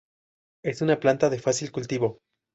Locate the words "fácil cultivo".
1.37-2.21